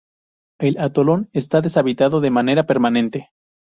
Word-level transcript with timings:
El 0.59 0.79
atolón 0.79 1.29
está 1.31 1.61
deshabitado 1.61 2.21
de 2.21 2.31
manera 2.31 2.65
permanente. 2.65 3.29